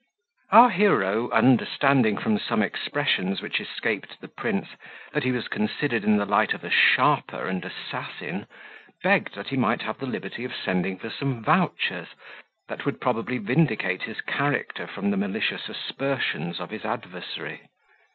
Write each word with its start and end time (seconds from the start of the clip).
Our 0.49 0.71
hero, 0.71 1.29
understanding 1.29 2.17
from 2.17 2.39
some 2.39 2.63
expressions 2.63 3.39
which 3.39 3.59
escaped 3.59 4.19
the 4.19 4.29
prince, 4.29 4.69
that 5.13 5.21
he 5.23 5.31
was 5.31 5.47
considered 5.47 6.03
in 6.03 6.17
the 6.17 6.25
light 6.25 6.55
of 6.55 6.63
a 6.63 6.71
sharper 6.71 7.45
and 7.45 7.63
assassin, 7.63 8.47
begged 9.03 9.35
that 9.35 9.49
he 9.49 9.57
might 9.57 9.83
have 9.83 9.99
the 9.99 10.07
liberty 10.07 10.43
of 10.43 10.55
sending 10.55 10.97
for 10.97 11.11
some 11.11 11.43
vouchers, 11.43 12.07
that 12.67 12.83
would 12.83 12.99
probably 12.99 13.37
vindicate 13.37 14.01
his 14.01 14.21
character 14.21 14.87
from 14.87 15.11
the 15.11 15.17
malicious 15.17 15.69
aspersions 15.69 16.59
of 16.59 16.71
his 16.71 16.83
adversary. 16.83 17.69